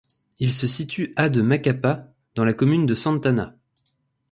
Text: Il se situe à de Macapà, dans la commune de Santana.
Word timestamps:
Il 0.39 0.51
se 0.51 0.65
situe 0.65 1.13
à 1.15 1.29
de 1.29 1.43
Macapà, 1.43 2.11
dans 2.33 2.43
la 2.43 2.53
commune 2.53 2.87
de 2.87 2.95
Santana. 2.95 3.55